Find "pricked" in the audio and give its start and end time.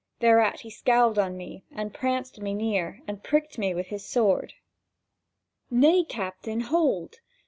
3.23-3.59